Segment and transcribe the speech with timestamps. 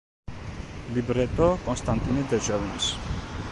[0.95, 2.91] ლიბრეტო კონსტანტინე დერჟავინის.